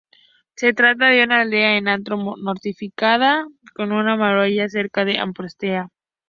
[0.55, 5.89] Se trata de una aldea en alto y fortificada con una muralla-cerca de mampostería.